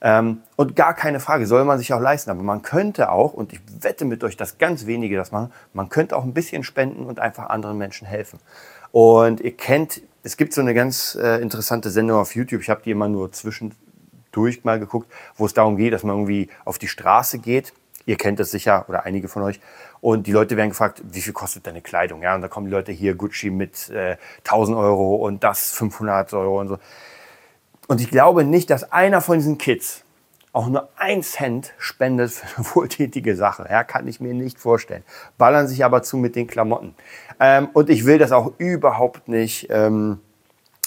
Ähm, 0.00 0.42
und 0.56 0.76
gar 0.76 0.94
keine 0.94 1.20
Frage, 1.20 1.46
soll 1.46 1.64
man 1.64 1.78
sich 1.78 1.92
auch 1.92 2.00
leisten. 2.00 2.30
Aber 2.30 2.42
man 2.42 2.62
könnte 2.62 3.10
auch, 3.10 3.32
und 3.32 3.52
ich 3.52 3.60
wette 3.80 4.04
mit 4.04 4.22
euch, 4.24 4.36
dass 4.36 4.58
ganz 4.58 4.86
wenige 4.86 5.16
das 5.16 5.32
machen, 5.32 5.52
man 5.72 5.88
könnte 5.88 6.16
auch 6.16 6.24
ein 6.24 6.34
bisschen 6.34 6.64
spenden 6.64 7.06
und 7.06 7.18
einfach 7.18 7.48
anderen 7.48 7.78
Menschen 7.78 8.06
helfen. 8.06 8.38
Und 8.92 9.40
ihr 9.40 9.56
kennt, 9.56 10.02
es 10.22 10.36
gibt 10.36 10.52
so 10.52 10.60
eine 10.60 10.74
ganz 10.74 11.16
äh, 11.20 11.40
interessante 11.40 11.90
Sendung 11.90 12.18
auf 12.18 12.34
YouTube, 12.34 12.62
ich 12.62 12.70
habe 12.70 12.82
die 12.84 12.90
immer 12.90 13.08
nur 13.08 13.32
zwischendurch 13.32 14.64
mal 14.64 14.78
geguckt, 14.78 15.10
wo 15.36 15.46
es 15.46 15.54
darum 15.54 15.76
geht, 15.76 15.92
dass 15.92 16.02
man 16.02 16.16
irgendwie 16.16 16.48
auf 16.64 16.78
die 16.78 16.88
Straße 16.88 17.38
geht. 17.38 17.72
Ihr 18.06 18.16
kennt 18.16 18.38
das 18.38 18.52
sicher 18.52 18.84
oder 18.88 19.04
einige 19.04 19.26
von 19.26 19.42
euch. 19.42 19.60
Und 20.00 20.28
die 20.28 20.32
Leute 20.32 20.56
werden 20.56 20.68
gefragt, 20.70 21.02
wie 21.10 21.20
viel 21.20 21.32
kostet 21.32 21.66
deine 21.66 21.82
Kleidung? 21.82 22.22
Ja, 22.22 22.36
und 22.36 22.42
da 22.42 22.48
kommen 22.48 22.66
die 22.66 22.72
Leute 22.72 22.92
hier 22.92 23.14
Gucci 23.16 23.50
mit 23.50 23.90
äh, 23.90 24.16
1000 24.44 24.78
Euro 24.78 25.16
und 25.16 25.42
das 25.42 25.72
500 25.72 26.32
Euro 26.34 26.60
und 26.60 26.68
so. 26.68 26.78
Und 27.86 28.00
ich 28.00 28.10
glaube 28.10 28.44
nicht, 28.44 28.70
dass 28.70 28.92
einer 28.92 29.20
von 29.20 29.38
diesen 29.38 29.58
Kids 29.58 30.02
auch 30.52 30.68
nur 30.68 30.88
ein 30.96 31.22
Cent 31.22 31.74
spendet 31.78 32.32
für 32.32 32.56
eine 32.56 32.66
wohltätige 32.74 33.36
Sache. 33.36 33.66
Ja, 33.70 33.84
kann 33.84 34.08
ich 34.08 34.20
mir 34.20 34.32
nicht 34.32 34.58
vorstellen. 34.58 35.04
Ballern 35.36 35.68
sich 35.68 35.84
aber 35.84 36.02
zu 36.02 36.16
mit 36.16 36.34
den 36.34 36.46
Klamotten. 36.46 36.94
Ähm, 37.38 37.68
und 37.74 37.90
ich 37.90 38.06
will 38.06 38.18
das 38.18 38.32
auch 38.32 38.52
überhaupt 38.58 39.28
nicht 39.28 39.66
ähm, 39.70 40.20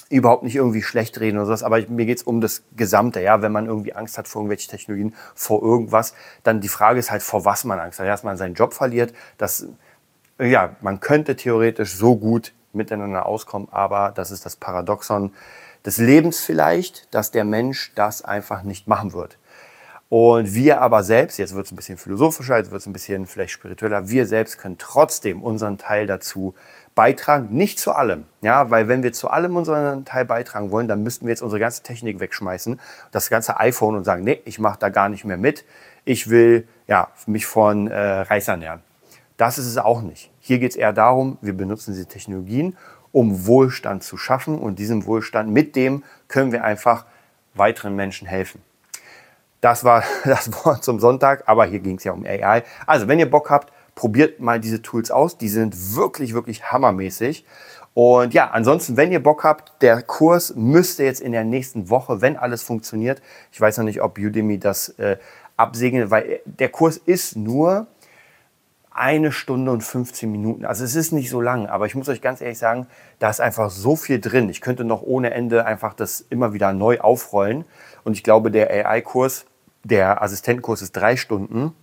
überhaupt 0.10 0.44
nicht 0.44 0.56
irgendwie 0.56 0.82
schlecht 0.82 1.20
reden 1.20 1.38
oder 1.38 1.46
sowas, 1.46 1.64
aber 1.64 1.80
mir 1.88 2.06
geht 2.06 2.18
es 2.18 2.24
um 2.24 2.42
das 2.42 2.64
Gesamte. 2.76 3.22
Ja, 3.22 3.42
wenn 3.42 3.52
man 3.52 3.68
irgendwie 3.68 3.94
Angst 3.94 4.18
hat 4.18 4.28
vor 4.28 4.42
irgendwelchen 4.42 4.72
Technologien, 4.72 5.14
vor 5.36 5.62
irgendwas, 5.62 6.16
dann 6.44 6.62
die 6.62 6.68
Frage 6.68 7.00
ist 7.00 7.12
halt, 7.12 7.22
vor 7.22 7.46
was 7.46 7.64
man 7.64 7.80
Angst 7.80 8.00
hat. 8.00 8.08
Dass 8.08 8.24
man 8.24 8.38
seinen 8.38 8.56
Job 8.56 8.74
verliert, 8.74 9.14
dass, 9.38 9.68
ja, 10.40 10.76
man 10.82 11.00
könnte 11.00 11.36
theoretisch 11.36 11.94
so 11.94 12.16
gut 12.16 12.54
miteinander 12.74 13.26
auskommen, 13.26 13.68
aber 13.72 14.12
das 14.16 14.32
ist 14.32 14.46
das 14.46 14.56
Paradoxon 14.56 15.32
des 15.86 15.98
Lebens 15.98 16.42
vielleicht, 16.42 17.14
dass 17.14 17.32
der 17.32 17.46
Mensch 17.46 17.92
das 17.96 18.24
einfach 18.24 18.64
nicht 18.64 18.88
machen 18.88 19.14
wird. 19.14 19.38
Und 20.10 20.56
wir 20.56 20.82
aber 20.82 21.04
selbst, 21.04 21.38
jetzt 21.38 21.54
wird 21.54 21.68
es 21.68 21.72
ein 21.72 21.76
bisschen 21.76 21.98
philosophischer, 21.98 22.58
jetzt 22.58 22.72
wird 22.72 22.82
es 22.82 22.88
ein 22.88 22.94
bisschen 22.94 23.28
vielleicht 23.28 23.54
spiritueller, 23.54 24.10
wir 24.10 24.26
selbst 24.26 24.58
können 24.58 24.78
trotzdem 24.80 25.44
unseren 25.44 25.78
Teil 25.78 26.08
dazu 26.08 26.56
beitragen, 26.96 27.50
nicht 27.52 27.80
zu 27.80 27.92
allem. 27.92 28.26
Ja, 28.42 28.72
weil 28.72 28.88
wenn 28.88 29.04
wir 29.04 29.14
zu 29.14 29.30
allem 29.30 29.56
unseren 29.56 30.06
Teil 30.06 30.26
beitragen 30.26 30.72
wollen, 30.72 30.88
dann 30.88 31.04
müssten 31.04 31.28
wir 31.28 31.30
jetzt 31.30 31.44
unsere 31.44 31.60
ganze 31.60 31.84
Technik 31.84 32.20
wegschmeißen, 32.20 32.80
das 33.12 33.30
ganze 33.30 33.60
iPhone 33.60 33.96
und 33.96 34.04
sagen, 34.04 34.24
nee, 34.24 34.42
ich 34.46 34.58
mache 34.58 34.80
da 34.80 34.90
gar 34.90 35.10
nicht 35.10 35.26
mehr 35.26 35.38
mit. 35.38 35.64
Ich 36.06 36.30
will 36.32 36.68
ja, 36.88 37.10
mich 37.28 37.46
von 37.46 37.88
äh, 37.88 38.22
Reis 38.22 38.48
ernähren. 38.48 38.82
Das 39.38 39.60
ist 39.60 39.68
es 39.68 39.78
auch 39.78 40.02
nicht. 40.02 40.32
Hier 40.40 40.58
geht 40.58 40.72
es 40.72 40.76
eher 40.76 40.92
darum, 40.92 41.38
wir 41.42 41.54
benutzen 41.54 41.94
diese 41.94 42.08
Technologien, 42.08 42.76
um 43.12 43.46
Wohlstand 43.48 44.04
zu 44.04 44.18
schaffen 44.18 44.60
und 44.60 44.80
diesem 44.80 45.06
Wohlstand, 45.06 45.52
mit 45.52 45.76
dem 45.76 46.04
können 46.28 46.52
wir 46.52 46.64
einfach 46.64 47.06
weiteren 47.54 47.96
Menschen 47.96 48.28
helfen. 48.28 48.62
Das 49.62 49.84
war 49.84 50.04
das 50.26 50.52
Wort 50.66 50.84
zum 50.84 51.00
Sonntag, 51.00 51.44
aber 51.48 51.66
hier 51.66 51.80
ging 51.80 51.98
es 51.98 52.04
ja 52.04 52.12
um 52.12 52.26
AI. 52.26 52.64
Also, 52.86 53.08
wenn 53.08 53.20
ihr 53.20 53.30
Bock 53.30 53.50
habt, 53.50 53.74
probiert 53.96 54.40
mal 54.40 54.60
diese 54.62 54.82
Tools 54.82 55.12
aus. 55.12 55.38
Die 55.38 55.50
sind 55.50 55.96
wirklich, 55.96 56.34
wirklich 56.34 56.72
hammermäßig. 56.72 57.46
Und 57.94 58.34
ja, 58.34 58.50
ansonsten, 58.52 58.96
wenn 58.96 59.12
ihr 59.12 59.22
Bock 59.22 59.44
habt, 59.44 59.82
der 59.82 60.02
Kurs 60.04 60.56
müsste 60.56 61.04
jetzt 61.04 61.20
in 61.20 61.34
der 61.34 61.44
nächsten 61.44 61.90
Woche, 61.90 62.22
wenn 62.22 62.38
alles 62.38 62.64
funktioniert, 62.64 63.22
ich 63.52 63.60
weiß 63.60 63.78
noch 63.78 63.84
nicht, 63.84 64.02
ob 64.02 64.18
Udemy 64.18 64.58
das 64.58 64.90
äh, 65.00 65.18
absegnet, 65.58 66.12
weil 66.12 66.40
der 66.46 66.70
Kurs 66.70 66.96
ist 66.96 67.36
nur 67.36 67.88
eine 69.00 69.32
Stunde 69.32 69.72
und 69.72 69.82
15 69.82 70.30
Minuten. 70.30 70.66
Also 70.66 70.84
es 70.84 70.94
ist 70.94 71.14
nicht 71.14 71.30
so 71.30 71.40
lang, 71.40 71.68
aber 71.68 71.86
ich 71.86 71.96
muss 71.96 72.10
euch 72.10 72.22
ganz 72.22 72.42
ehrlich 72.42 72.58
sagen, 72.58 72.86
da 73.18 73.30
ist 73.30 73.40
einfach 73.40 73.70
so 73.70 73.96
viel 73.96 74.20
drin. 74.20 74.50
Ich 74.50 74.60
könnte 74.60 74.84
noch 74.84 75.02
ohne 75.02 75.32
Ende 75.32 75.66
einfach 75.66 75.94
das 75.94 76.26
immer 76.30 76.52
wieder 76.52 76.74
neu 76.74 77.00
aufrollen. 77.00 77.64
Und 78.04 78.14
ich 78.14 78.24
glaube, 78.24 78.52
der 78.52 78.70
AI-Kurs, 78.70 79.46
der 79.86 80.22
Assistentenkurs 80.22 80.82
ist 80.82 80.92
drei 80.92 81.16
Stunden. 81.16 81.74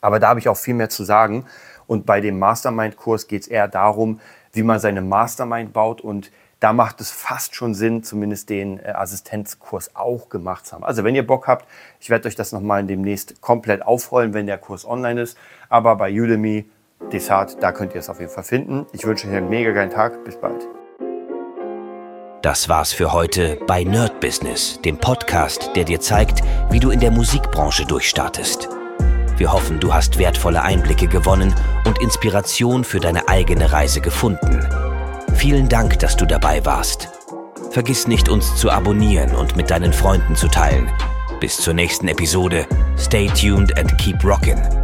Aber 0.00 0.18
da 0.18 0.30
habe 0.30 0.40
ich 0.40 0.48
auch 0.48 0.56
viel 0.56 0.74
mehr 0.74 0.88
zu 0.88 1.04
sagen. 1.04 1.46
Und 1.86 2.06
bei 2.06 2.20
dem 2.20 2.40
Mastermind-Kurs 2.40 3.28
geht 3.28 3.42
es 3.42 3.48
eher 3.48 3.68
darum, 3.68 4.18
wie 4.52 4.64
man 4.64 4.80
seine 4.80 5.00
Mastermind 5.00 5.72
baut. 5.72 6.00
Und 6.00 6.32
da 6.62 6.72
macht 6.72 7.00
es 7.00 7.10
fast 7.10 7.56
schon 7.56 7.74
Sinn, 7.74 8.04
zumindest 8.04 8.48
den 8.48 8.78
äh, 8.78 8.90
Assistenzkurs 8.90 9.96
auch 9.96 10.28
gemacht 10.28 10.64
zu 10.64 10.76
haben. 10.76 10.84
Also 10.84 11.02
wenn 11.02 11.16
ihr 11.16 11.26
Bock 11.26 11.48
habt, 11.48 11.66
ich 11.98 12.08
werde 12.08 12.28
euch 12.28 12.36
das 12.36 12.52
nochmal 12.52 12.84
demnächst 12.84 13.40
komplett 13.40 13.82
aufrollen, 13.82 14.32
wenn 14.32 14.46
der 14.46 14.58
Kurs 14.58 14.86
online 14.86 15.20
ist. 15.20 15.36
Aber 15.68 15.96
bei 15.96 16.12
Udemy, 16.12 16.64
Desart, 17.10 17.60
da 17.60 17.72
könnt 17.72 17.94
ihr 17.94 17.98
es 17.98 18.08
auf 18.08 18.20
jeden 18.20 18.30
Fall 18.30 18.44
finden. 18.44 18.86
Ich 18.92 19.04
wünsche 19.04 19.26
euch 19.26 19.34
einen 19.34 19.48
mega 19.48 19.72
geilen 19.72 19.90
Tag. 19.90 20.24
Bis 20.24 20.36
bald. 20.36 20.68
Das 22.42 22.68
war's 22.68 22.92
für 22.92 23.12
heute 23.12 23.58
bei 23.66 23.82
Nerd 23.82 24.20
Business, 24.20 24.80
dem 24.82 24.98
Podcast, 24.98 25.70
der 25.74 25.82
dir 25.82 26.00
zeigt, 26.00 26.42
wie 26.70 26.78
du 26.78 26.90
in 26.90 27.00
der 27.00 27.10
Musikbranche 27.10 27.86
durchstartest. 27.86 28.68
Wir 29.36 29.52
hoffen, 29.52 29.80
du 29.80 29.92
hast 29.92 30.18
wertvolle 30.18 30.62
Einblicke 30.62 31.08
gewonnen 31.08 31.52
und 31.86 32.00
Inspiration 32.00 32.84
für 32.84 33.00
deine 33.00 33.28
eigene 33.28 33.72
Reise 33.72 34.00
gefunden. 34.00 34.81
Vielen 35.42 35.68
Dank, 35.68 35.98
dass 35.98 36.16
du 36.16 36.24
dabei 36.24 36.64
warst. 36.64 37.08
Vergiss 37.72 38.06
nicht, 38.06 38.28
uns 38.28 38.54
zu 38.54 38.70
abonnieren 38.70 39.34
und 39.34 39.56
mit 39.56 39.70
deinen 39.70 39.92
Freunden 39.92 40.36
zu 40.36 40.46
teilen. 40.46 40.88
Bis 41.40 41.56
zur 41.56 41.74
nächsten 41.74 42.06
Episode. 42.06 42.64
Stay 42.96 43.26
tuned 43.26 43.76
and 43.76 43.98
keep 43.98 44.22
rockin'. 44.22 44.81